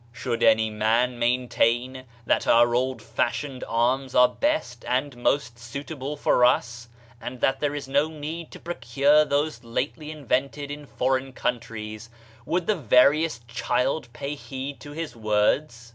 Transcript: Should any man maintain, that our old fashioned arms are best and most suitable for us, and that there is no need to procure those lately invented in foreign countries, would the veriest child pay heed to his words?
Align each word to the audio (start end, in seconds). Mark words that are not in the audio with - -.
Should 0.11 0.41
any 0.41 0.71
man 0.71 1.19
maintain, 1.19 2.05
that 2.25 2.47
our 2.47 2.73
old 2.73 3.03
fashioned 3.03 3.63
arms 3.67 4.15
are 4.15 4.27
best 4.27 4.83
and 4.87 5.15
most 5.15 5.59
suitable 5.59 6.17
for 6.17 6.43
us, 6.43 6.87
and 7.21 7.39
that 7.41 7.59
there 7.59 7.75
is 7.75 7.87
no 7.87 8.07
need 8.07 8.49
to 8.49 8.59
procure 8.59 9.23
those 9.23 9.63
lately 9.63 10.09
invented 10.09 10.71
in 10.71 10.87
foreign 10.87 11.33
countries, 11.33 12.09
would 12.47 12.65
the 12.65 12.75
veriest 12.75 13.47
child 13.47 14.11
pay 14.11 14.33
heed 14.33 14.79
to 14.79 14.91
his 14.93 15.15
words? 15.15 15.89